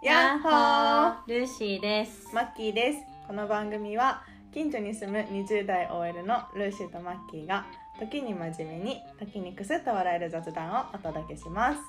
[0.00, 2.32] やっほールーシーです。
[2.32, 4.22] マッキーですこの番組は
[4.54, 7.66] 近所に住む20代 OL のルーシーとマッキーが
[7.98, 11.80] 時に真面目に時にクスッと笑える雑談をお届けします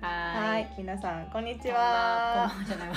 [0.00, 0.08] は
[0.40, 0.74] はい。
[0.78, 2.64] 皆さんこんにちこんはばんは。
[2.66, 2.94] じゃないわ。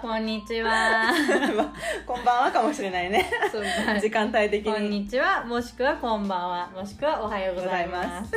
[0.00, 1.12] こんにちは。
[2.06, 8.32] こんばんはかもしれないねそうだ時間帯的こんににちは、もしくはこんばんは、もしくはおはようございます。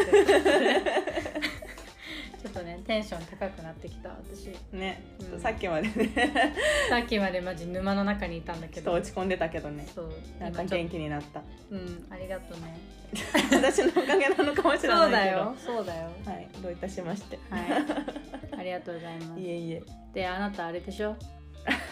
[2.42, 4.50] ちょっとね、テンション高くなってきた、私。
[4.72, 6.12] ね、うんさっきまでね
[6.90, 8.92] さっきまでマジ沼の中にいたんだけど。
[8.92, 10.10] ちょっと落ち込んでたけどねそう。
[10.40, 12.78] なんか元気になったとうん、ありがとうね。
[13.52, 16.10] 私のおかげなのかもしれそうないけど だよ、そうだよ。
[16.26, 17.62] はいどういたしまして、はい。
[18.60, 19.50] ありがとうございますい、。
[19.50, 19.84] えいえ
[20.14, 21.10] で、あなたあれでしょ？
[21.12, 21.37] はい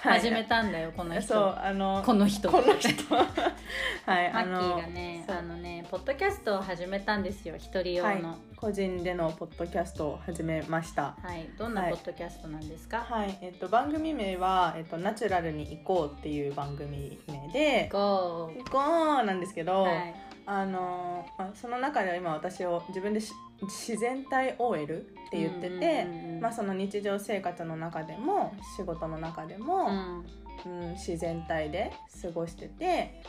[0.02, 1.34] 始めたんだよ、この人。
[1.34, 2.50] そうあのこの人。
[2.50, 3.16] この人。
[3.16, 5.38] はいマあッキのーがねそう。
[5.38, 8.22] あのねポッドキャストを始めたんですよ一人用はい。
[8.22, 11.16] のは、個人でのポッドキャストを始めました。
[11.36, 11.58] い。
[11.58, 11.92] どんなはい。
[11.92, 20.16] ポッドキャストなんですか、はい、えっと、番組名は、えっと、ナチュラルに行こうっていう番組名で、行こうなんですけど、はい。
[20.48, 23.34] あのまあ、その中では今私を自分でし
[23.64, 26.06] 自然体 OL って言ってて、
[26.42, 30.26] まあ、その日常生活の中でも仕事の中でも、うん。
[30.66, 33.22] うん、自然体で過ごしてて、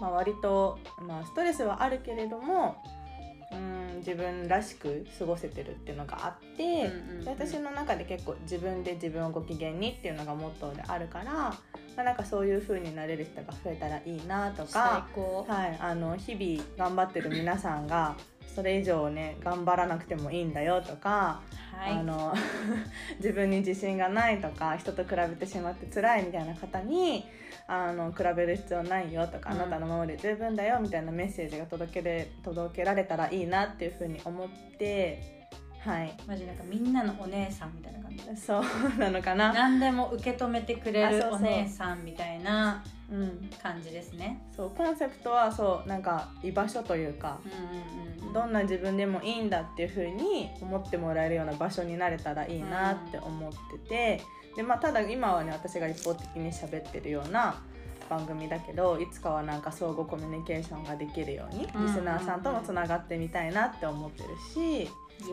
[0.00, 2.82] まあ、割と、まあ、ストレスはあるけれども、
[3.52, 6.90] うん、自分らしく過ごせてるっていうのがあって、
[7.26, 11.54] 私の中で結構自分で自分をご機嫌にっていうのがモットーであるから、ま
[11.98, 15.46] あ、なんかそういう風になれる人が増えたらいいなと最か、高。
[15.48, 18.16] はい、あの日々頑張ってる皆さんが
[18.54, 21.40] それ以上ね頑張らなくてもいいんだよとか。
[21.72, 21.92] はい。
[21.92, 22.34] あの
[23.18, 27.26] 自分に自信がないとか人と比べてしまって辛いみたいな方に
[27.66, 29.60] あの比べる必要ないよとか、うん。
[29.60, 35.42] あなたのままで十分だよみたいなメッセージが届けれ届けられたらいいなっていうふうに思って
[35.84, 36.12] はい。
[36.28, 38.40] マジなんかみんなのお姉さんみたいな感じ。
[38.40, 38.64] そう
[38.98, 43.01] なのかな、何でも受け止めてくれるお姉さんみたいなうん、
[43.62, 44.42] 感じですね。
[44.56, 54.22] そうコンセプトはそうなんか居場所というかうんうんうんどんな自分でもいいんだっていう風に思ってもらえるような場所になれたらいいなって思ってて、
[54.56, 57.62] でまあ、ただ今はね私が一方的に喋ってるような
[58.08, 64.86] 番組だけどいつかはなんか相互コミュニケーションができるようにうんリスナーさんともつながってみたいなって思ってるし、イ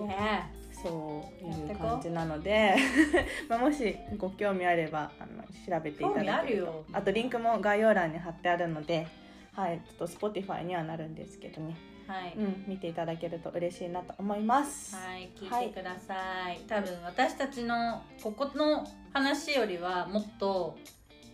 [0.10, 0.44] エ
[0.84, 2.76] そういう感じなので
[3.50, 6.86] まあもしご興味あればあの調べていただけると。
[6.94, 9.08] あとリンクも概要欄に貼ってあるので、
[9.54, 11.76] はい、ちょっと Spotify にはなるんですけどね。
[11.86, 14.96] ーはい、うん、見ていただけると嬉しいなと思います。
[14.96, 20.76] はい、聞いてください、多分私たちのここの話よりはもっと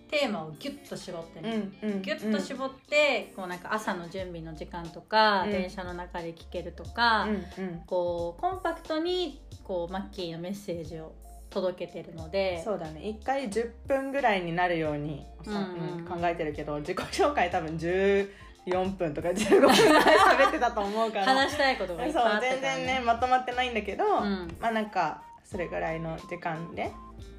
[0.09, 5.51] テーマをギュッと絞ってね、うんうん、ギュッと絞って、こうなんか朝の準備の時間とか、うん。
[5.51, 7.81] 電車の中で聞けるとか、うんうん。
[7.85, 11.13] こうコンパクトにこうマッキーのメッセージを
[11.49, 13.01] 届けてるのでそうだね。
[13.21, 15.55] 1回10分ぐらいになるように、さうん。
[15.55, 21.25] うんうん考えてるけど自己紹介多分14分とか15分ぐらい喋ってたと思うから。
[21.25, 24.55] 話したいことがいっぱいあったから、全然ねまとまってないんだけど、ん。
[24.59, 26.91] まあなんかそれぐらいの時間で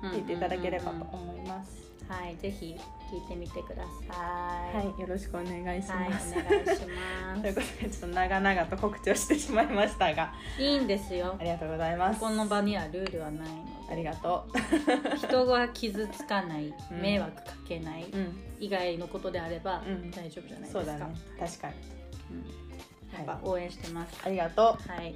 [0.03, 2.77] 聞いていただければと思います、はいぜひ
[3.11, 10.33] 聞いてみてくださはいよろしくお願いしはい、ます、お願いしま ということでちょっと長々と告知をしてしまいましたが。
[10.57, 11.37] すいいんですよ。
[11.39, 12.21] ありがとうございます。
[12.21, 13.49] この場にはルールはない。
[13.49, 14.47] のありがと
[15.17, 17.01] 人が傷つかない、うん。
[17.01, 18.37] 迷惑かけない、ううん。
[18.59, 20.11] 以外のことであればうん。
[20.11, 21.15] 大丈夫じゃないですか、そうだね。
[21.39, 21.75] 確かに。
[22.31, 24.21] うん、やっぱ応援してます。
[24.25, 24.91] ありがとう。
[24.91, 25.15] はい。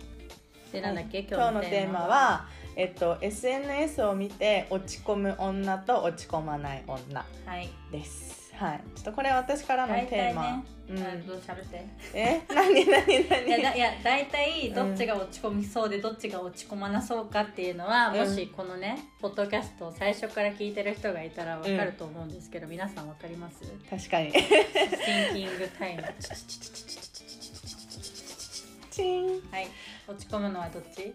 [0.72, 2.47] でなんだっけ、今日のテーマは、
[2.77, 7.69] えっと、SNS を見て落ち込む女と落ち込まない女はい。
[7.91, 8.41] です。
[8.55, 10.43] はい、ちょっとこれ私からの大テーマ。
[10.43, 10.97] 体ね、うん。
[10.99, 11.83] うん、どうしゃべって？
[12.13, 12.85] え、何？
[12.85, 13.11] 何？
[13.11, 18.19] いや何だいや大体どっちが落ち込みそうでどっちが落ち込まなそうかっていうのは、うん。
[18.19, 23.63] もしこのねポッドキャストを最初から聞いてる人がいたらわかると思うんですけど、皆さんわかります？
[23.89, 24.31] 確かに。
[24.31, 24.39] シ
[25.33, 26.03] ンキングタイム。
[28.91, 29.27] チン。
[29.51, 29.69] はい。
[30.07, 31.15] 落ち込むのはどっち？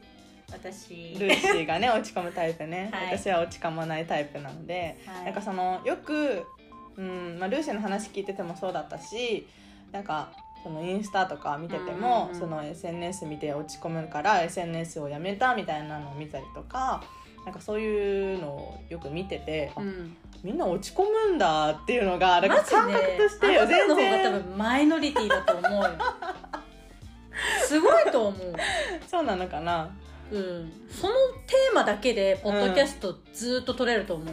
[0.52, 1.16] 私。
[1.20, 3.18] ルーシーがね落ち込むタイプね、はい。
[3.18, 5.26] 私は落ち込まないタイプなので、はい。
[5.26, 6.46] なんかそのよく、
[6.98, 9.48] うんまあ、ルーシーの話聞いててもそうだったし
[9.92, 10.32] なんか
[10.64, 17.04] そのインスタとか見てても、その SNS 見て落ち込むから SNS をやめたみたいなのを見たりとか
[17.46, 20.18] なんかそういうのをよく見てて、あうん。
[20.44, 24.44] みんな落ち込むんだっていうのがなんか感覚としてあなたの方が多全然。
[24.44, 25.84] 分マイノリティだと思う。
[25.84, 25.90] よ
[27.68, 28.54] すごいと思う。
[29.08, 29.90] そうなのかな
[30.32, 31.14] うん、その
[31.46, 34.28] テーマだけでポッドキャストずーっと撮れると思う、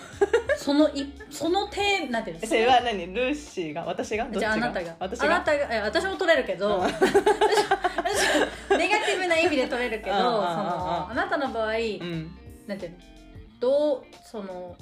[0.56, 2.46] そのいそのテーマなんていうの？
[2.46, 3.12] それは何？
[3.12, 3.84] ルーシーが？
[3.84, 4.26] 私が？
[4.30, 4.96] じゃああなたが。
[4.98, 5.26] 私が？
[5.26, 6.84] あなたがえ私も取れるけど、うん。
[6.86, 10.46] ネガティブな意味で取れるけどそうんうんうんうん。
[10.46, 12.30] のあなたの場合、うん。
[12.66, 12.98] なんていうの？
[13.60, 14.74] どうその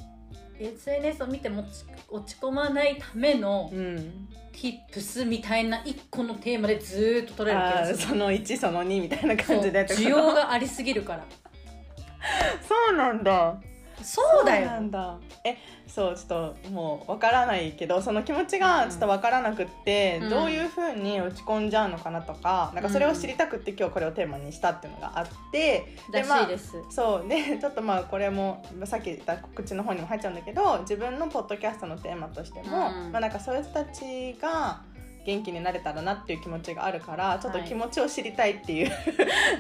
[0.58, 1.68] SNS を見てもち
[2.08, 11.24] 落ち込まないためのうん、tips みたいな一個のテーマでずーっと取れる気あがするーその1その2みたいな感じで需要がありすぎるから。
[12.66, 13.56] そうなんだ
[14.02, 15.18] そうだそうなよんだ。
[15.44, 15.56] え
[15.86, 16.26] そうちょっ
[16.64, 20.30] ともうわからないけどその気持ちがちょっとわからなくって、うん。
[20.30, 33.12] どういうふうに落ち込んじゃうのかなとかなんかそれを知りたくって今日これをテーマにしたっていうのがあってらしいです、そうで ちょっとまあこれもさっき言った告知の方にも入っちゃうんだけど自分のポッドキャストのテーマとしても、うん。
[33.12, 34.80] まあなんかそういう人たちが
[35.24, 38.90] 元気になれたらなっていう気持ちがあるからちょっと気持ちを知りたいっていう、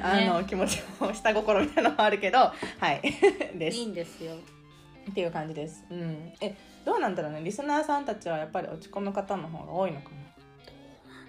[0.02, 2.52] あの気持ちを下心みたいなのもあるけどは
[2.92, 3.02] い。
[3.58, 3.78] です。
[3.78, 4.34] いいんですよ。
[5.10, 5.84] っていう感じです。
[5.90, 7.40] うん、えどうなんだろうね。
[7.42, 10.10] リスナーさんたちはやっぱり落ち込む方の方が多いのか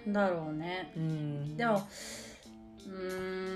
[0.06, 0.28] な。
[0.28, 0.92] だろうね。
[0.96, 1.82] うん、でも
[2.86, 3.55] うー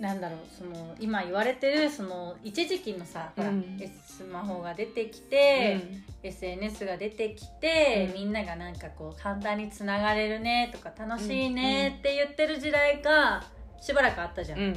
[0.00, 3.78] なんだろうその今言われてるその一時期のさ、ほらうん。
[4.06, 5.80] スマホが出てきて、
[6.22, 8.14] う SNS が出てきて、うん。
[8.14, 13.44] みんながなんかこう簡単につながれるねとか楽しいうんねって言ってる時代が
[13.80, 14.76] しばらくあったじゃん、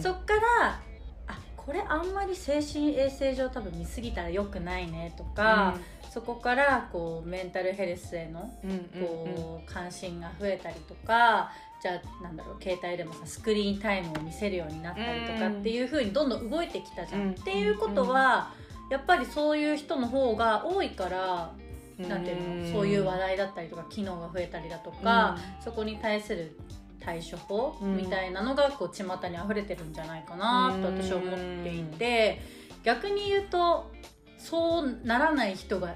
[0.00, 0.80] そっから
[1.26, 5.76] あこれあんまり精神衛生上多分見過ぎたらよくないねとか、
[6.10, 8.50] そこからこうメンタルヘルスへの
[8.98, 17.20] こう関心が増えたりとかじゃあなんだろう携帯でもさスクリーンタイムを見せるようになったりとかっていう風にどんどん動いてきたじゃん。
[17.22, 17.30] うん。
[17.30, 18.52] っていうことは
[18.90, 21.52] やっぱりそういう人の方が多いから
[21.98, 22.08] うん。
[22.08, 22.72] なんていうの？
[22.72, 26.56] そういう話題だったりとか機能が増えたりだとか、そこに対する
[27.00, 27.96] 対処法うん。
[27.96, 32.42] みたいなのがこう巷に溢れてるんじゃないかなと私は思っていて
[32.84, 33.90] 逆に言うと
[34.38, 35.94] そうならない人が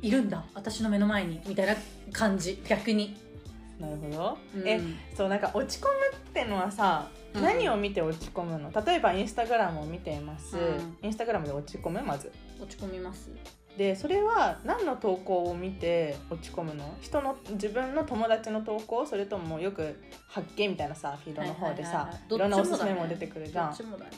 [0.00, 0.44] いるんだ。
[0.54, 1.40] 私の目の前に。
[1.46, 1.76] みたいな
[2.12, 2.60] 感じ。
[2.66, 3.16] 逆に。
[3.80, 4.68] なるほど、うん。
[4.68, 4.80] え
[5.16, 7.42] そうなんか落ち込むってのはさ、うん。
[7.42, 8.70] 何を見て落ち込むの？
[8.84, 10.96] 例えばインスタグラムを見ています、うん。
[11.02, 12.02] インスタグラムで落ち込む？
[12.02, 12.30] まず。
[12.60, 13.30] 落ち込みます。
[13.76, 16.94] でそれは何の投稿を見て落ち込むの？
[17.00, 19.06] 人の自分の友達の投稿？
[19.06, 19.98] それともよく
[20.28, 23.70] 発見みたいなさフィードの方でさはいろんなおすすめも出てくるじどゃん。
[23.70, 24.10] っちもだね。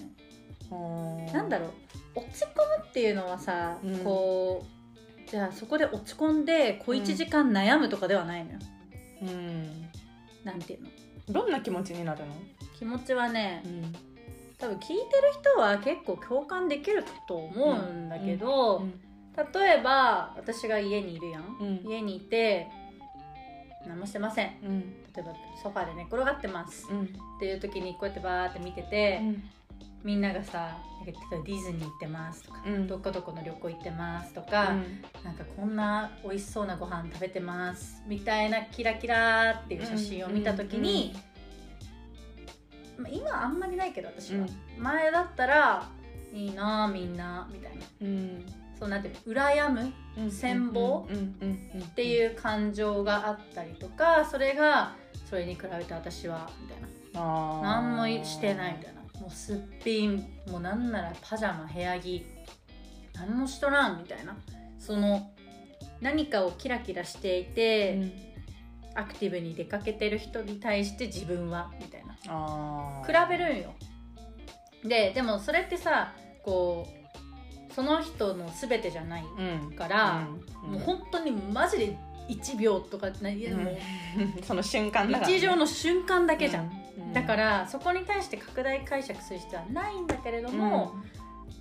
[0.71, 1.33] うん。
[1.33, 1.71] なんだろう。
[2.17, 3.99] 落ち込むっていうのはさ、うん。
[3.99, 4.67] こ
[5.27, 8.74] うじゃあそこで落ち込んで小1時間悩むとかではないのよ、うん
[10.45, 10.89] なんていうの？
[11.31, 12.35] どんな気持ちになるの、
[12.79, 13.95] 気持ちはねうん。
[14.59, 15.03] 多分聞いてる
[15.33, 19.01] 人は結構共感できると思うんだけど、うん。
[19.53, 21.91] 例えば私が家にいるやん、うん。
[21.91, 22.69] 家にいて
[23.87, 24.57] 何もしてません。
[24.63, 24.81] うん。
[25.15, 25.33] 例えば
[25.63, 27.03] ソファーで寝転がってます、うん。
[27.03, 27.07] っ
[27.41, 29.45] ていう時にこうやってバーって見てて、うん
[30.05, 32.87] みんながさディズニー行ってますとか、うん。
[32.87, 34.75] どっかどこの旅行行ってますとか、
[35.23, 41.15] なんかこんな美味しそうなご飯食べてますみたいなキラキラっていう写真を見た時に、
[42.97, 44.47] まあ今あんまりないけど私は、
[44.79, 45.89] 前だったら
[46.33, 47.85] いいなあみんなみたいな。
[48.03, 48.47] うん。
[48.79, 54.97] そうなんていうの羨むうん羨望っていう感情があったりとかそれが
[55.31, 56.89] それに比べて私はみたいな。
[57.63, 58.94] 何もしてないみたいな
[59.25, 60.17] もうすっぴん
[60.51, 62.27] もうなんならパジャマ部屋着
[63.15, 64.37] 何もしとらんみたいな。
[64.79, 65.31] その
[66.03, 68.03] 何かをキラキラしていて、
[68.95, 72.15] アクティブに出かけてる人に対して自分はみたいな。
[72.27, 73.73] あ比べるんよ。
[74.85, 76.13] ででもそれってさ
[76.43, 76.87] こ
[77.71, 79.73] うその人の全てじゃないうん。
[79.75, 80.27] から、
[80.65, 80.73] うん。
[80.73, 81.97] もう本当にマジで
[82.29, 83.79] 1秒とかないやもう。
[84.45, 85.27] その瞬間だね。
[85.27, 90.95] 日常の瞬間だけじゃん、うんだからそこに対して拡大解釈する必要はないんだけれども、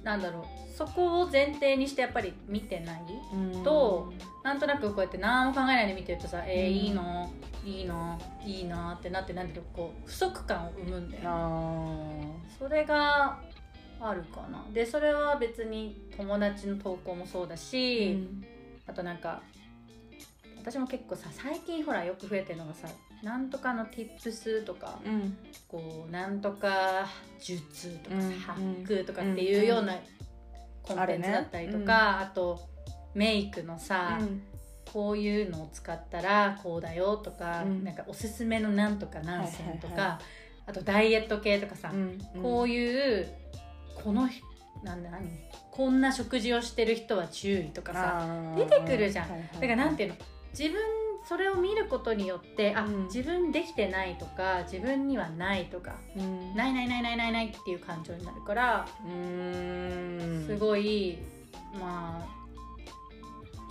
[0.03, 0.43] なんだろう
[0.75, 3.01] そこを前提にしてやっぱり見てない
[3.33, 3.63] うん。
[3.63, 4.11] と
[4.43, 6.75] なんとなくこうやって何も考えないで見てるとさ、えー、うん。
[6.75, 7.31] いいの？
[7.65, 8.19] いいの？
[8.45, 11.29] いいなってなってなんていうのこう不足感を生むんだよね。
[11.29, 12.19] あ
[12.59, 13.39] それが
[13.99, 14.65] あるかな。
[14.73, 18.27] でそれは別に友達の投稿もそうだーし、
[18.85, 19.41] あとなんか
[20.57, 22.87] 私も結構さ最近ほらよく増えてるのがさ
[23.23, 25.37] なんとかの tips とか、うん。
[25.67, 27.07] こうなんとか
[27.39, 28.39] 術とかさ、うん。
[28.39, 29.95] ハックとかっていうような
[30.81, 32.59] コンテンツだったりとか、あと
[33.15, 34.19] メイクのさ、
[34.91, 37.83] こういうのを使ったらこうだよとか、うん。
[37.83, 40.19] なんかおすすめのなんとか何選とか、はいはいは
[40.65, 41.91] あとダイエット系とかさ、
[42.41, 43.27] こういいう
[43.95, 44.41] このひ
[44.83, 45.29] なんだ何？
[45.71, 49.27] こんな食事をしてる人は注意とかさ出てくるじゃん。
[49.27, 50.15] だからなんていうの？
[50.57, 50.79] 自分
[51.27, 53.03] それを見ることによってあ、うん。
[53.05, 56.55] 自分できてないとか自分にはないとかうん。
[56.55, 60.43] ないないないないないないっていう感情になるから、うん。
[60.45, 61.17] すごい
[61.79, 62.43] まあ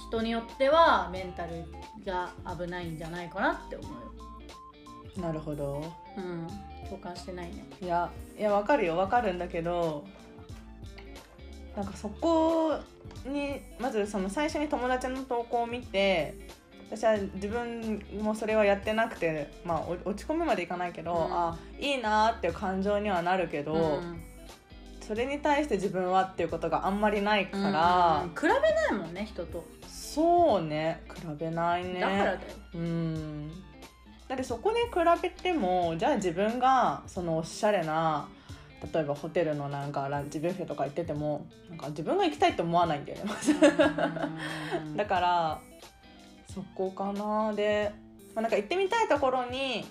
[0.08, 1.64] 人によってはメンタル
[2.04, 5.22] が危ないんじゃないかなって思うよ。
[5.22, 5.84] なるほど。
[6.16, 6.46] うん、
[6.88, 7.64] 共感してないね。
[7.80, 10.04] いやいやわかるよわかるんだけど
[11.76, 12.78] なんかそこ
[13.24, 16.34] にまずその最初に友達の投稿を見て
[16.94, 21.32] 私は自分もそれはやってなくて、まあ、お落ち込むまでいかないけど、うん。
[21.32, 24.20] あいいなっていう感情にはなるけど、うん。
[25.00, 28.34] それに対して自分はっていうことがあんまりないから、うん。
[28.34, 29.64] 比べないもんね人と。
[29.88, 31.02] そうね。
[31.14, 31.98] 比べないね。
[31.98, 32.38] だからだよ。
[32.74, 33.50] うん。
[34.28, 34.90] だってそこで比
[35.22, 38.28] べてもじゃあ自分がそのおしゃれな
[38.94, 43.30] 例えばホテルのなんかランチビュッフェとか行っててもなんか自分が行きたいと思わないんだよね
[44.96, 45.60] だから
[46.54, 47.52] そこかな。
[47.52, 47.92] で、
[48.34, 49.84] まあ、なんか行ってみたいところに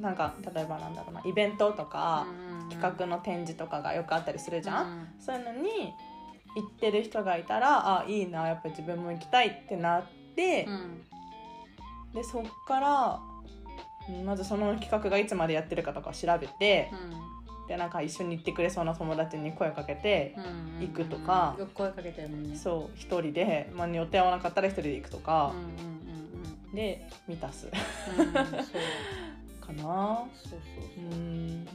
[0.00, 2.26] なんか例えばなんだろうなイベントとか、
[2.70, 5.92] 企画の展示とかがよくあったりするじゃん、そういうのに
[6.56, 10.04] 行ってる人がいたらあいいなやっぱ自分も行きたいってなっ
[10.36, 11.04] てう、ん。
[12.12, 13.20] でそっから
[14.08, 16.90] うんまずその企画がいつまでやってるかとか調べて、
[17.68, 22.56] でなんか一緒に行ってくれそうな友達に声かけて、うん行くとかよく声かけてるもんね。
[22.56, 26.74] そう一人で、まあ、予定合わなかったら一人で行くとうんかうん、うん。
[26.74, 27.68] で満たす。
[29.60, 30.24] かな。
[30.34, 31.20] そうそううそう。
[31.20, 31.64] ん。
[31.64, 31.70] で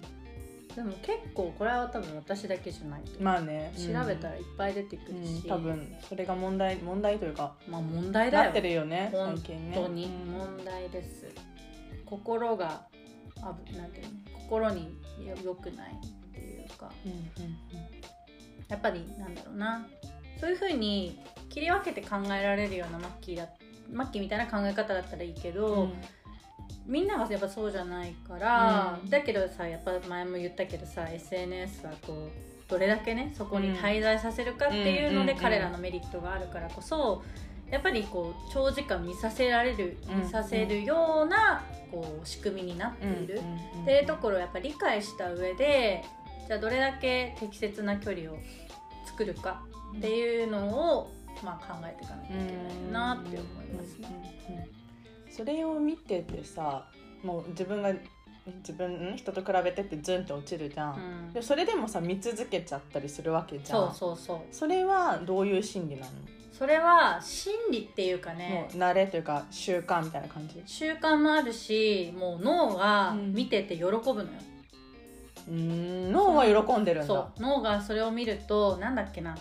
[0.84, 5.50] も結構これは多分私だけじゃないまあね、調べたらいっぱい出てくるし、うん。
[5.50, 7.55] 多分それが問題問題というか。
[7.67, 8.43] まあ問題だよ。
[8.46, 9.36] なってるよね本
[9.74, 10.05] 当に。
[10.05, 10.31] うん。
[10.34, 11.25] 問題です、
[12.05, 12.86] 心が
[13.41, 14.12] あぶなんていうの？
[14.50, 16.91] 心によ良くないっていうか。
[17.05, 17.15] うんう
[17.47, 17.57] ん
[18.69, 19.88] やっぱりなんだろうな。
[20.39, 23.49] そういうふうに切り分けて考えられるようなマッキーだ
[23.91, 25.93] マッキーみたいな考え方だったらいいけど、うん。
[26.85, 29.09] みんながやっぱそうじゃないから、うん。
[29.09, 35.39] だけどさやっぱ前も言ったけどさ SNS はこうどれだけねそこに滞在させるかっていうので、うん。
[35.39, 37.23] 彼らのメリットがあるからこそ
[37.71, 40.21] やっぱりこう長時間見させられるうん。
[40.21, 43.41] 見させるようなこう仕組みになっている、
[43.81, 46.03] っていうところをやっぱり理解した上で
[46.47, 48.38] じゃあどれだけ適切な距離を
[49.05, 49.63] 作るか
[49.97, 51.11] っていうのを、
[51.43, 54.67] まあ、考えていかなきゃいけないなって思いますね。
[55.29, 56.85] それを見ててさ
[57.23, 57.93] もう自分が
[58.57, 61.33] 自分ん人と比べてってズンって落ちるじゃん、うん。
[61.33, 63.93] でそれでもさ見続けちゃったりするわけじゃん。
[63.93, 64.39] そうそうそう。
[64.51, 66.11] それはどういう心理なの、
[66.59, 70.61] それは心理っていうかねもう慣れというか習慣みたいな感じ？
[70.65, 73.33] 習慣もあるしもう脳がうん。
[73.33, 74.27] 見てて喜ぶのよ、
[75.47, 77.07] うーん脳は喜んでるんだ。
[77.07, 77.41] そう。
[77.41, 79.37] 脳がそれを見るとなんだっけな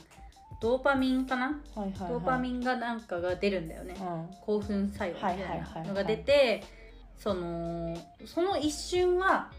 [0.61, 4.29] ドーパミンかな、はいはいはい、ドーパミンがなんかが出るんだよね、うん。
[4.41, 5.89] 興奮作用みたいはいはいはいはない。
[5.89, 6.63] のが出て
[7.17, 7.97] その
[8.27, 9.51] その一瞬は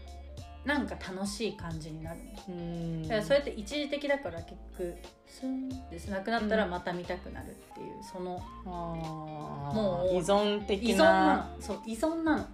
[0.64, 2.24] なんか楽しい感じになるの。
[2.48, 3.02] うーん。
[3.02, 4.94] だからそれって一時的だから結局
[5.26, 11.62] スンってなくなったらまた見たくなるっていうそのもう依存的依存ななの。
[11.62, 12.46] そう依存なの。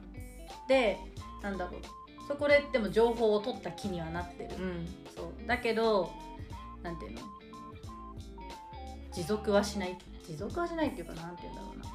[0.68, 0.98] で
[1.42, 1.80] なんだろう。
[2.28, 4.86] そこででも情報を取った気にはなってる、うん。
[5.14, 5.46] そう。
[5.46, 6.10] だけど
[6.82, 7.22] なんていうの。
[9.12, 9.96] 持続はしない。
[10.26, 11.86] 持続はしないっていうかなんていうんだろうな。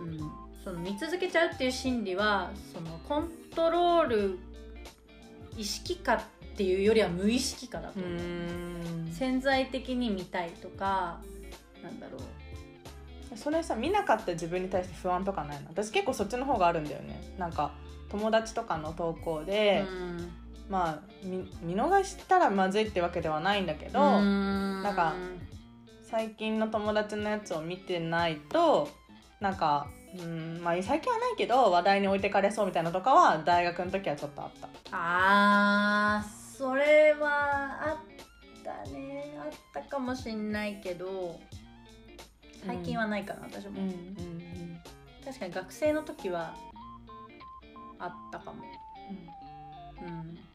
[0.00, 0.30] うん。
[0.64, 4.38] その見続けちゃうっていう心理はそのコントロール
[5.58, 6.20] 意識化っ
[6.56, 8.04] ていうよりは無意識化だとう。
[8.04, 11.20] 思う、潜在的に見たいとか
[11.82, 13.36] なんだろう。
[13.36, 15.68] それさ見なかった自分に対して不安とかないの？
[15.68, 17.20] 私結構そっちの方があるんだよね。
[17.38, 17.72] なんか
[18.08, 20.30] 友達とかの投稿で、うん。
[20.70, 25.14] まあ見見逃したらまずいってわけではないんだけど、ななんか
[26.02, 28.88] 最近の友達のやつを見てないと
[29.40, 29.86] なんか
[30.18, 34.68] うんまあ最近はないけど話題に置いてかれそうみたいなのとかは大学の時はちょっとあった。
[34.92, 37.96] あーそれはあっ
[38.64, 39.36] たね。
[39.38, 41.38] あったかもしんないけど
[42.66, 44.16] 最近はないかな、私も、うん
[45.24, 46.54] 確かに学生の時は
[47.98, 48.64] あったかも。
[50.02, 50.04] うん。
[50.04, 50.47] そうだね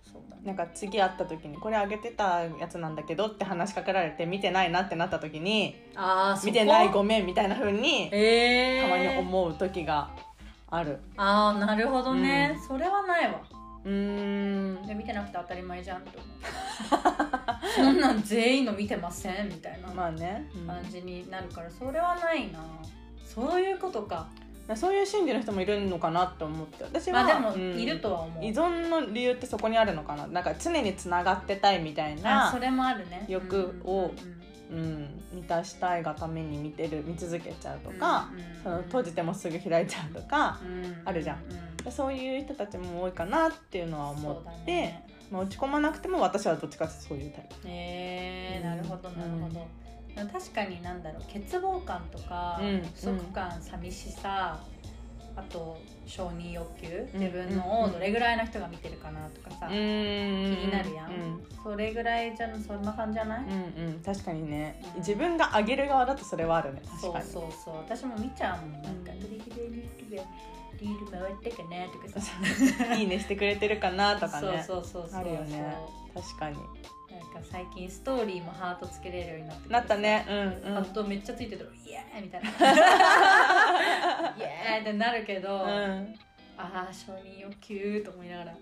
[0.43, 10.09] なんか次会った時にこれあげてたやつなんだけどって話しかけられて見てないなってなった時にああ見てないごめんみたいな風にえー、たまに思う時が
[10.69, 10.99] ある。
[11.17, 12.67] ああなるほどね、うん。
[12.67, 13.41] それはないわ。
[13.85, 14.87] うーん。
[14.87, 16.29] で見てなくて当たり前じゃんって思う。
[17.75, 20.67] そんなん全員の見てませんみたいなまあね、うん。
[20.67, 22.59] 感じになるからそれはないな。
[23.23, 24.27] そういうことか
[24.75, 30.25] そういう心理の人もいるのかなって思って私は、まあでもうんいるとは思う、依存の理由ってそこにあるのかな。
[30.27, 33.25] なんか常につながってたいみたいなあそれもあるね。
[33.27, 34.11] 欲を
[34.71, 38.29] うん満たしたいがために見てる見続けちゃうとうんか、
[38.63, 41.37] その閉じてもすぐ開いちゃうとか、うんあるじゃん。
[41.87, 45.05] うそういう人たちも多いかなっていうのは思って、ね。
[45.31, 47.55] まあ、落ち込まなくても私はどっちかってそういうタイプ。
[47.65, 49.67] えー、うんなるほどなるほど、
[50.15, 54.59] 確かになんだろう欠乏感とか、うん不足感寂しさ
[55.35, 61.11] あと承認欲求うん自分のをどれぐらいの人が見てるかなとかさ、気に気になるやん。
[61.11, 61.43] うん。
[61.63, 64.01] それぐらいじゃそんな感じじゃない、うんうん。
[64.05, 64.99] 確かにね、うん。
[64.99, 66.81] 自分が上げる側だとそれはあるね。
[66.85, 67.25] 確そうかに。
[67.25, 68.81] そうそう私も見ちゃうもん。
[68.83, 70.27] なんかうん「どれぐらい
[70.79, 72.93] リール回ったかな」とかさ。
[72.95, 74.61] いいねしてくれてるかなとかね。
[74.67, 75.19] そうそうそうそう。
[75.19, 75.75] あるよね。
[76.13, 76.57] 確かに
[77.33, 80.25] か最近ストーリーもハートつけれるようになってなったね。
[80.29, 80.73] うんうん。
[80.75, 82.49] ハートめっちゃついてたら「イエーイ!」みたいな
[84.37, 86.15] 「イエーイ!」ってなるけど、うん。
[86.57, 88.59] ああ承認欲求と思いながらね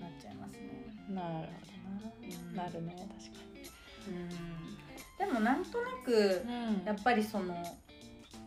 [0.00, 0.70] なっちゃいますね。
[1.10, 1.48] なる
[2.00, 2.54] ほうん。
[2.54, 3.40] どななるね確か
[4.08, 5.26] うん。
[5.26, 7.54] でもなんとなくにやっぱりその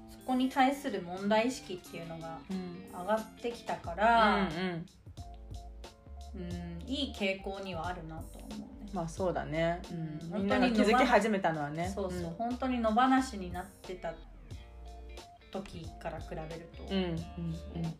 [0.09, 2.87] そこに対する問題意識っていうのがうん。
[2.91, 4.85] 上がってきたかうんら、うん
[6.35, 8.89] うんいい傾向にはあるなと思うね。
[8.93, 11.91] まあそうだね、うん、本当にみんなが気づき始めたのはね。
[11.93, 14.13] そうそう、本当に野放しになってた
[15.51, 17.09] 時から比べると、うんうんうん。
[17.09, 17.13] う。
[17.13, 17.95] んそうだね。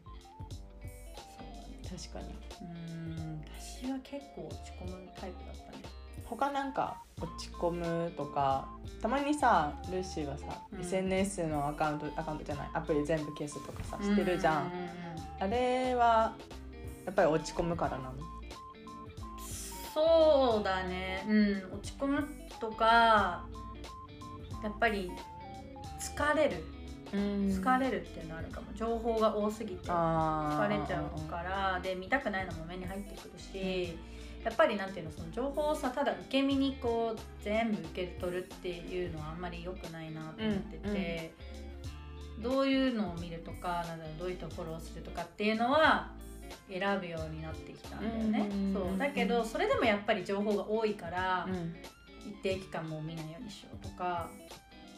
[1.90, 2.36] 確かに。
[2.62, 3.42] うん。
[3.60, 5.84] 私は結構落ち込むタイプだったね。
[6.26, 8.68] 他なんか落ち込むとか
[9.02, 10.82] たまにさルーシーはさ、うん。
[10.82, 14.72] SNS のアカウントアカウントじゃないアプリ全部消すとかさしてるじゃん,、ううう
[15.40, 16.34] あれは
[17.06, 18.14] やっぱり落ち込むからなの？
[19.94, 21.26] そうだね。
[21.28, 21.78] うん。
[21.78, 22.28] 落ち込む
[22.60, 23.46] とか
[24.64, 25.12] やっぱり
[26.00, 26.64] 疲れる。
[27.12, 28.68] 疲れるっていうのあるかも。
[28.76, 31.80] 情報が多すぎて疲あれちゃうから。
[31.82, 33.96] で見たくないのも目に入ってくるし
[34.44, 41.34] やっぱりなんていうのその情報をさただ受け身にこう全部受け取るっていうのはあんまり良くないなと思ってて、
[42.42, 46.10] どういうのを見るとかなんだろうどういったフォローするとかっていうのは
[46.70, 48.50] 選ぶようになってきたんだよね。
[48.52, 48.98] うんそう。
[48.98, 51.76] だけどそれでもやっぱり情報が多いから、うん。
[52.26, 54.30] 一定期間もう見ないようにしようとか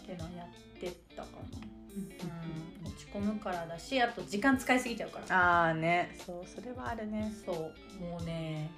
[0.04, 1.60] っていうのをやってたかな。
[1.96, 5.36] うん、落ち込むからだしあと時間使いすぎちゃうから。
[5.36, 6.16] ああね。
[6.26, 6.44] そう。
[6.48, 7.34] それはあるね。
[7.46, 7.56] そう。
[8.00, 8.70] もうね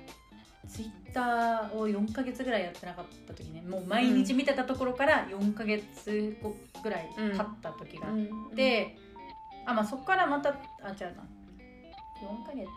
[0.68, 8.98] ツイッターを4ヶ月ぐらいやってなかった時ねもう毎日見てたところから4ヶ月後ぐらい経った時があって、
[9.66, 10.54] あまあそこからまたあ
[10.90, 11.26] 違うな
[12.22, 12.68] 4ヶ月？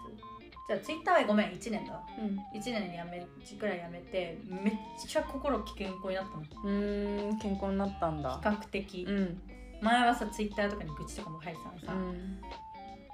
[0.69, 2.01] じゃあツイッターはごめん1年だ。
[2.19, 2.61] うん。
[2.61, 3.27] 1年にやめ
[3.59, 4.75] ぐらいやめてめっ
[5.05, 6.45] ちゃ心健康になったの。
[6.45, 8.41] 比うーん健康になったんだ。
[8.41, 9.41] 較的、うん。
[9.83, 12.41] 前はさツイッターとかに愚痴とかも書いてたのさ、うん。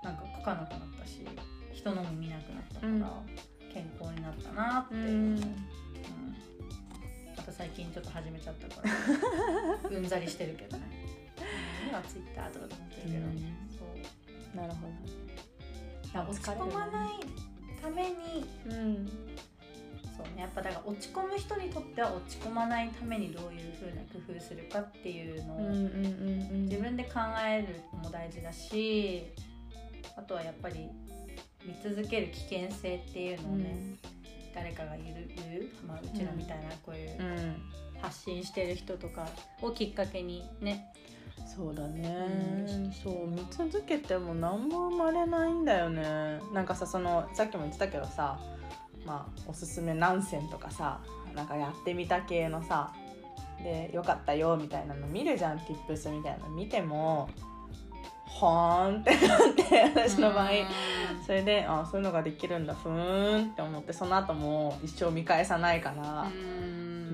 [0.02, 1.24] なんか書かなくなったし
[1.72, 3.04] 人のも見なくなったから、うん。
[3.72, 5.34] 健康になったなって、ううん。
[5.36, 5.56] ん
[7.38, 8.82] あと最近ちょっと始めちゃったか
[9.88, 10.84] ら うんざりしてるけどね。
[11.88, 13.38] 今ツイッターとかと思ってるけど、うん。
[13.70, 13.84] そ
[14.52, 14.56] う。
[14.56, 15.25] なるほだ
[16.16, 17.11] から落ち込まない
[17.83, 18.14] ために。
[18.64, 19.11] どうん
[20.16, 26.62] そうねやっぱだから落ち込む人にとっては落ち込まないためにどういうふうな工夫するかっていうのを、うんうんうんうん。
[26.64, 29.26] 自分で考えるのも大事だし
[30.16, 30.88] あとはやっぱり
[31.66, 33.76] 見続ける危険性っていうのをね、
[34.55, 37.57] 誰かが言う言う、まあ、うちらみたいなこういううん。
[38.02, 39.26] 発信してる人とか
[39.62, 40.92] をきっかけにね
[41.44, 42.92] そうだね、うん。
[42.92, 46.40] そう見続けても何も生まれないんだよね。
[46.53, 48.38] なんかさそのさっきも言ってたけどさ
[49.07, 51.01] まあおすすめ何選とかさ
[51.35, 52.92] なんかやってみた系のさ
[53.62, 57.29] でよかったよみたいなの見るじゃん Tips みたいなの見ても
[58.27, 60.51] ほーんってなって私の場合。
[61.25, 66.22] それであそういうのができるんだふーんって思ってその後も一生見返さないから。
[66.22, 66.65] うん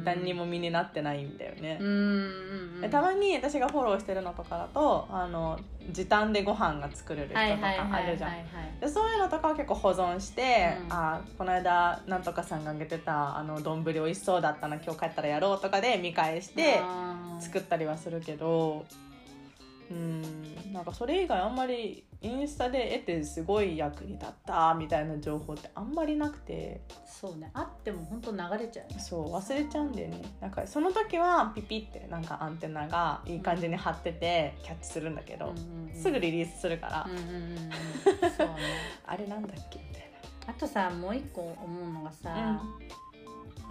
[0.04, 1.78] 何にも身になってないんだよね。
[1.80, 5.58] うんたまに私がフォローしてるのとかだとあの
[5.90, 8.90] 時短でご飯が作れる人とかはいあるじゃん。
[8.90, 10.92] そういうのとかは結構保存して、うん。
[10.92, 16.80] あこの間なんとかさんがあげてたあの丼美味しそうだったな今日帰ったらやろうとかで見返して
[17.40, 18.84] 作ったりはするけど
[19.90, 20.22] うん。
[20.72, 26.80] なんかそれ以外あんまりインスタで得てすごい役に立ったみたいな情報ってあんまりなくて。
[27.04, 27.50] そうね。
[27.54, 28.98] あっても本当流れちゃうね。
[28.98, 30.22] そう忘れちゃうんだよね。
[30.40, 35.94] なんかその時はピピってなんかアンテナがいい感じに張っててキャッチするんだけど、うんうんうん。
[35.94, 37.56] すぐリリースするから、うんうんうんうん。
[38.36, 38.56] そうね。
[39.06, 40.02] あれなんだっけみたい
[40.46, 42.92] あとさもう一個思うのがさ、う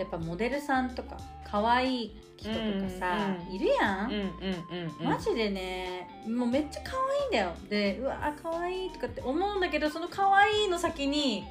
[0.02, 2.62] やっぱモデルさんとか可愛い人とか
[3.00, 5.06] さ、うんうんいるやん、なうんうんうんうん。
[5.06, 7.52] マジでねもうめっちゃ可愛いんだよ。
[7.70, 11.44] でうわ可愛いとかって思うんだけどその可愛いの先に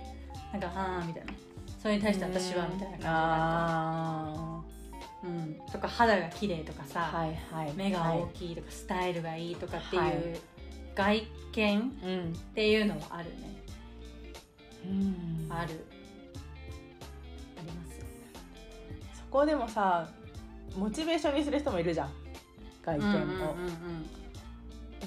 [0.53, 1.33] なんかあーみたいな。
[1.81, 4.71] それに対して私はみたいな感じある
[5.23, 7.73] うん、とか肌が綺麗とかさ、ーはいはい。
[7.75, 10.15] 目が大はきいとか、スタイルがいいとかっていう、はい。
[10.95, 13.63] 外見っていうのはあるね。
[14.87, 15.47] うん。
[15.51, 15.85] ある
[19.31, 20.09] そこでもさ
[20.77, 22.11] モチベーションにする人もいるじゃん。
[22.85, 23.51] 外見を、うんうんうんうん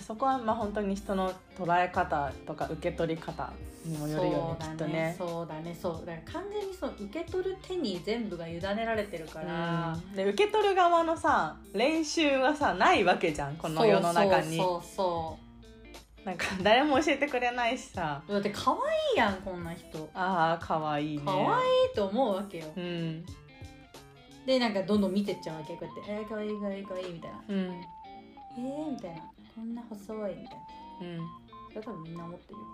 [0.05, 3.53] そこはまあ本当に人の捉え方とか受け取り方
[3.85, 5.15] にもよるよねきっとね。
[5.17, 10.15] そうだねそうだから完全にそう受け取る手に全部が委ねられてるから、うん。
[10.15, 14.57] で受け取る側のさ練習はさないわけじゃんこの世の中に。
[14.57, 15.37] そうそ
[16.25, 18.23] なんか誰も教えてくれないしさ。
[18.27, 18.77] だって可愛
[19.15, 20.09] いやんこんな人。
[20.15, 21.23] ああかわいいね。
[21.23, 21.49] 可愛い
[21.95, 22.65] と思うわけよ。
[22.75, 23.25] うん
[24.45, 27.43] でなんかどんどん見てっちゃうわけこうやって「えー、可愛い可愛い可愛いみたいな。
[27.47, 27.55] うん
[28.57, 29.21] 「えー」みたいな
[29.55, 30.61] 「こんな細い」みたいな。
[31.01, 31.43] うん。
[31.69, 32.65] それ多分みんな思ってるよ、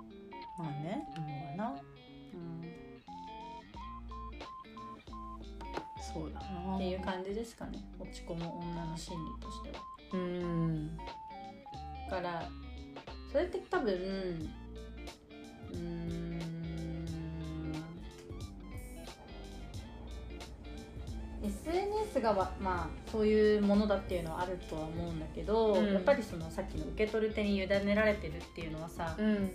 [0.58, 1.08] まあね。
[1.16, 1.82] 思うわな。
[2.34, 2.62] うん、
[6.02, 6.76] そうだな。
[6.76, 7.80] っていう感じですかね。
[7.98, 9.84] 落ち込む女の心理としては。
[10.14, 10.98] うん。
[10.98, 11.04] だ
[12.10, 12.50] から
[13.32, 13.94] それって多分
[15.72, 15.99] うーん
[22.10, 25.94] SNS がわまあそういうものだっていうのはあるとは思うんだけど、うん。
[25.94, 29.52] やっぱりそのさっきの受け取る手に委ねられてるっていうのはさ、うん。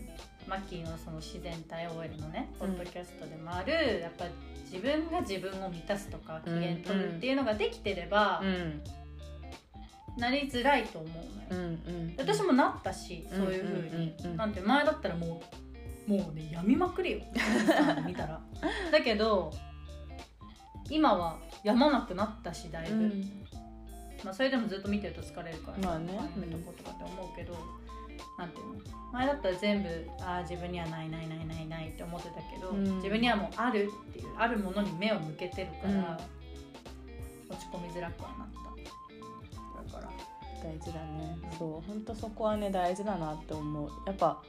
[0.47, 2.73] マッキーのその自然体 OL のねポうん。
[2.73, 4.27] ッドキャストでもある、やっぱ
[4.71, 8.83] 自分が自分を満たすとか機嫌取るっていうのができてれば、うん。
[10.17, 14.27] なりづらいと思うのよ、うんうん私もなったしそういう風に、うんうん。
[14.27, 14.37] うんうん。
[14.37, 15.43] なんて前だったらも
[16.09, 17.19] うもうね病みまくりよ。
[18.07, 18.41] 見たら。
[18.93, 19.53] だけど
[20.91, 23.43] 今は病まなくなったしだいぶ、うん。
[24.23, 26.15] まあ、それでもずっと見てると疲れるから、まあね。
[26.15, 27.57] やめとこうとかって思うけど、
[28.39, 28.75] なんていうの？
[29.13, 29.89] 前だったら全部
[30.21, 32.97] ああ自分にはないないないないないって思ってたけど、うん。
[32.97, 36.21] 自分にはもうあるっていうあるものに目を向けてるから、
[37.49, 38.49] 落ち込みづらくはなっ
[39.87, 39.95] た。
[39.95, 40.13] だから。
[40.63, 41.37] 大事だね。
[41.59, 41.87] そう。
[41.87, 43.91] 本当そこはね大事だなって思う。
[44.07, 44.43] やっぱ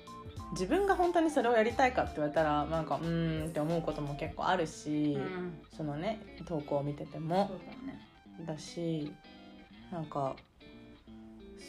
[0.51, 5.57] 自分が本当にそれをやりたいかって言われたらなんかうーんって思うことも結構あるし、うん。
[5.75, 7.51] そのね投稿を見てても。
[7.67, 7.99] だね。
[8.45, 9.11] だし
[9.91, 10.35] なんか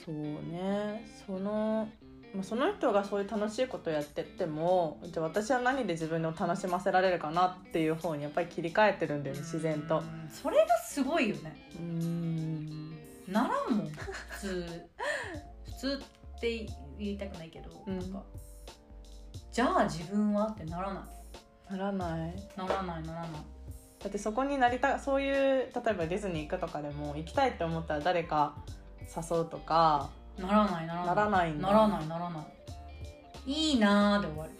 [0.05, 1.05] そうね。
[1.27, 1.89] その
[2.35, 9.99] まあその人がそういう楽しいことをやってってもじゃあ私は何で自分を楽しませられるかなっていう方にやっぱり切り替えてるんだよね自然と。
[9.99, 11.57] うんそれがすごいよね。
[11.77, 12.97] うーん。
[13.29, 13.89] ならんもん。
[13.89, 14.67] 普通。
[15.65, 16.01] 普通
[16.37, 16.67] って
[16.99, 17.99] 言いたくないけど、うん。
[17.99, 18.23] なんか
[19.57, 21.73] じゃあ自分はってならない？
[21.73, 22.35] ならない。
[22.59, 23.31] ならないならない。
[24.01, 28.55] だってそこになりたそういう例えばディズニー行くとかでも行きたいって思ったら誰か
[29.01, 30.11] 誘うとか。
[30.39, 31.15] ならないならない。
[31.15, 32.43] ならないならないならな
[33.47, 33.51] い。
[33.51, 34.51] いいなーで終わる。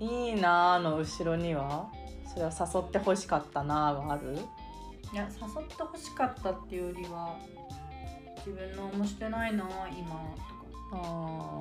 [0.00, 1.90] いいなーの後ろには？
[2.32, 4.38] それは誘ってほしかったなーはある？
[5.12, 7.36] いや誘ってほしかったっていうよりは
[8.38, 10.12] 自分のもしてないな今
[10.90, 11.02] とか。
[11.02, 11.60] あ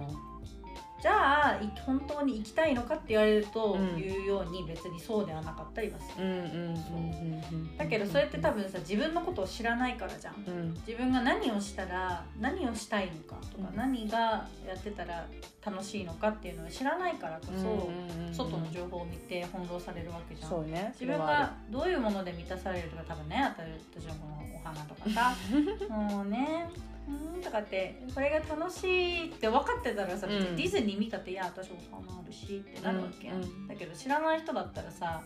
[1.02, 4.00] じゃあい本当に行きたいのかって言われると、うん。
[4.00, 10.36] 言うように別にそうではなかったりはする、ーうんうんだけどそれって多分さ自分のことを知らないからじゃん。
[10.48, 10.74] うん。
[10.88, 13.76] 自分が何をしたら何をしたいのかとか、うん。
[13.76, 14.20] 何が
[14.68, 15.26] やってたら
[15.66, 17.90] 楽しいのかっていうのを知らないからこそ、
[18.32, 20.72] 外の情報を見て翻弄されるわけじゃん。
[20.72, 20.94] ね。
[20.94, 25.36] 自分がどういうもので満たされるとか多分ね私はこのお花とかさ。
[25.90, 26.70] もうね
[27.08, 27.42] うーん。
[27.42, 30.34] とかってこれが楽しいって分かってたらさ、うん。
[30.34, 33.68] 別にディズニー見たっていや私お花あるしってなるわけや、うんうん。
[33.68, 35.24] だけど知らない人だったらさ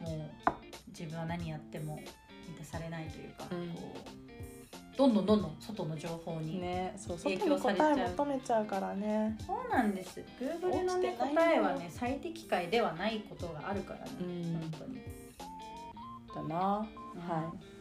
[0.00, 0.50] もう
[0.88, 2.00] 自分は何やっても
[2.48, 3.68] 満たされないというか、うん。
[3.70, 8.64] こうどんどんどんどん外の情報に、ねそう外影に響されちゃう答え求めちゃう。
[8.66, 14.60] からねそうなんです Google の、ね、答えはね最適解ではないことがあるからね、うん。
[14.60, 16.48] 本当に。
[16.48, 16.56] だな。
[16.58, 17.77] はい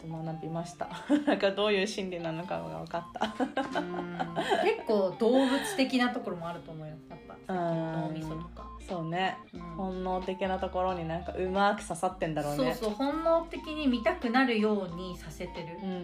[0.00, 0.88] と学びました。
[1.26, 3.80] なんかどういう心理なのかが分かった。
[3.80, 4.18] うん。
[4.64, 6.94] 結構動物的なところもあると思うよ。
[7.08, 9.36] やっぱ脳みそとか、そうね。
[9.52, 9.60] うん。
[9.60, 12.74] 本能的なところになんかうまく刺さってんだろうね。
[12.74, 16.00] そうそう本能的に見たくなるようにさせてる、うんうん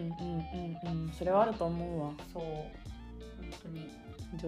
[0.85, 1.11] うんうん。
[1.11, 2.11] それはあると思うわ。
[2.33, 2.43] そう。
[2.43, 2.61] 本
[3.63, 3.89] 当に、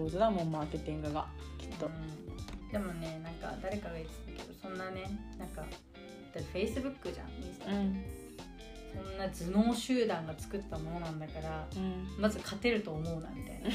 [0.06, 1.26] 上手だもんマーケティングが。
[1.58, 1.86] きっと。
[1.86, 2.30] うん。
[2.70, 5.68] でもねなんか誰かが言ってたけどそんなねなんかだっ
[6.32, 8.19] てフェイスブックじゃんインスタ、うん
[8.94, 12.08] そんな頭脳集団が作ったものなんだからうん。
[12.18, 13.70] まず勝てると思うなみたいな。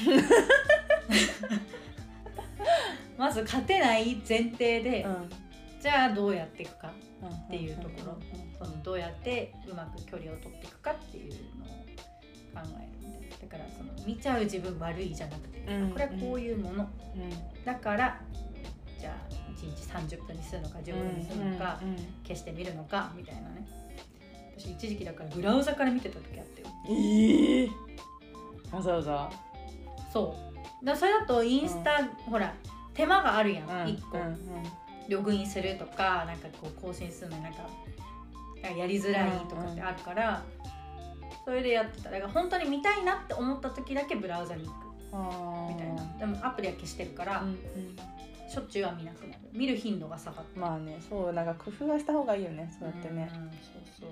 [3.18, 5.30] まず勝てない前提で、うん。
[5.80, 7.28] じゃあどうやっていくかうん。
[7.28, 8.18] っていうところ。
[8.58, 11.76] そのどうやってうまく距離を取っていくかっていうのを考
[12.54, 13.36] えるみたいな。
[13.36, 15.90] だからその見ちゃう自分悪いじゃなくて、うん。
[15.90, 16.88] これはこういうもの。
[17.14, 17.64] うん。
[17.64, 18.20] だから
[18.98, 21.80] じゃあ1日30分にするのか15分にするのか、
[22.22, 23.66] 消してみるのかみたいなね
[24.58, 26.68] 私一時期だからブラウザから見てた時あったよ。
[26.88, 27.68] ええ
[28.72, 29.30] わざわざ？
[30.12, 30.34] そ
[30.82, 30.84] う。
[30.84, 32.54] だそれだとインスタ、ほら
[32.94, 34.36] 手間があるやん、1個、うん
[35.08, 37.60] ログインするとかなんかこう更新するのになんか
[38.76, 40.42] やりづらいとかってあるから、
[41.44, 42.10] それでやってた。
[42.10, 44.86] だから本当に見たいなって思った時だけブラウザに行く。
[45.68, 46.18] みたいな。
[46.18, 47.56] でもアプリは消してるから、うんうん。
[48.48, 49.40] しょっちゅうは見なくなる。
[49.52, 53.30] 見る頻度が下がってまあねそうなんか工夫はした方がいいよねそうやってね。
[53.32, 53.52] うんそう
[54.00, 54.10] そう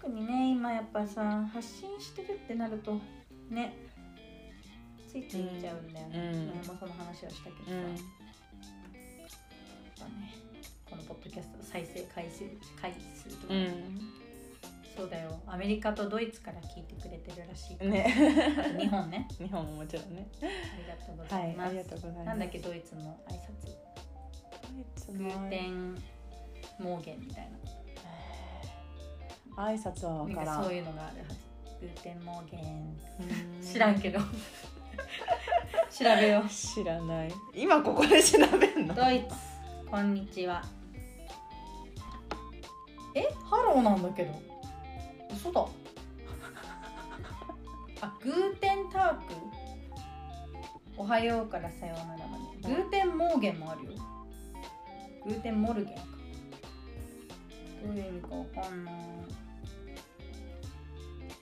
[0.00, 2.98] 特にね今やっぱさ発信してるってなると
[3.50, 3.74] ね
[5.08, 6.46] ついつい見ちゃうんだよね、うん。
[6.48, 7.76] 前もその話をしたけどさ、うん。
[7.76, 7.94] やっ
[9.98, 10.34] ぱね
[10.84, 12.44] このポッドキャスト再生回数
[12.80, 14.00] 回数とか、うん。
[14.94, 15.40] そうだよ。
[15.46, 18.12] アメリカとドイツから聞いてくれてるらしい、ね。
[18.78, 19.28] 日本ね。
[19.38, 20.28] 日本ももちろんね。
[20.42, 20.44] あ
[20.76, 22.26] りがとうござます、はいいありがとうございます。
[22.26, 23.88] なんだっけドイツの挨拶。
[25.16, 25.94] Guten
[26.78, 27.50] Morgen みたい
[29.58, 30.58] 挨拶は分からん。
[30.58, 31.16] かそういうのがある
[31.80, 32.60] Guten Morgen。
[32.60, 33.24] う
[33.60, 34.20] ん知らんけど。
[35.90, 36.48] 調べよう。
[36.48, 37.32] 知らない。
[37.54, 38.94] 今ここで調べんの？
[38.94, 39.34] ドイツ。
[39.90, 40.62] こんにちは。
[43.14, 43.28] え？
[43.50, 44.32] ハローなんだけど。
[45.32, 45.66] 嘘だ。
[48.00, 49.34] あ Guten Tag？
[50.96, 52.74] おはようからさようならまで。
[52.74, 53.90] Guten Morgen もあるよ。
[55.24, 56.02] Guten Morgen か。
[57.84, 58.94] どういう意味かわかんない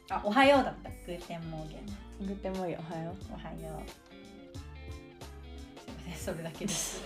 [0.08, 0.90] あおはようだった。
[0.90, 2.26] Guten Morgen。
[2.26, 3.88] グってもいいよおはよおはよう。
[5.80, 7.02] すいませんそれだけです、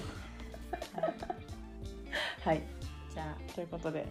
[0.95, 2.63] はい、うはい。
[3.13, 4.07] じゃあということで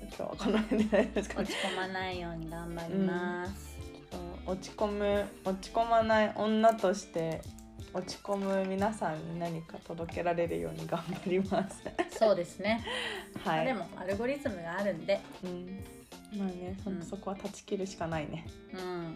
[0.00, 3.76] 今日はこの辺で落ち込まないように頑張ります、
[4.46, 7.42] 落ち込む落ち込まない女として
[7.92, 11.82] 落ち込む皆さんに何か届けられるように頑張ります。
[12.16, 12.84] そうですね、
[13.44, 13.66] はい。
[13.66, 15.20] でもアルゴリズムがあるんで。
[15.44, 15.99] うん
[16.36, 19.14] まあねほんとそこは断ち切るしかないね、うん。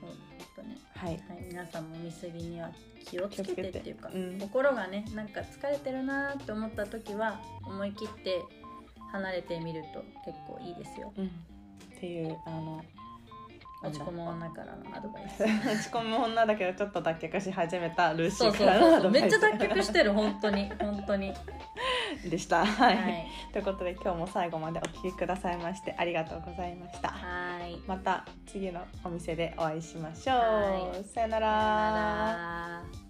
[0.00, 0.10] そう
[0.56, 0.76] とね。
[0.94, 1.10] はい。
[1.10, 2.70] はい、皆さんも見過ぎには
[3.04, 4.38] 気をつけてっていうか、うん。
[4.40, 8.42] 心がねなんか疲れてるなーって思った時は思い切って
[9.12, 11.12] 離れてみると結構いいですよ。
[11.16, 11.30] うん、っ
[12.00, 12.82] ていうあの
[13.82, 15.42] 落ち込む女からのアドバイス。
[15.46, 19.02] 落ち込む女だけどちょっと脱却し始めたルーシーそうそうからのアドバイス。
[19.02, 19.10] そう。
[19.12, 20.70] めっちゃ脱却してる本当に。
[20.80, 21.32] 本当に
[22.28, 22.64] でした。
[22.64, 27.08] はい、はいということで今日も最後までお聞きくださいましてありがとうございました。
[27.08, 31.04] はいまた次のお店でお会いしましょう。
[31.04, 33.07] さよなら